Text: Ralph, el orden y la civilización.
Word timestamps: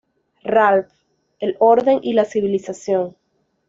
Ralph, 0.43 0.89
el 1.39 1.57
orden 1.59 1.99
y 2.01 2.13
la 2.13 2.25
civilización. 2.25 3.15